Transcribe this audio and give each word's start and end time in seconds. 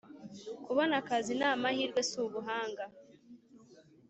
Kubona 0.65 0.93
akazi 1.01 1.33
namahirwe 1.39 2.01
subuhanga 2.11 2.83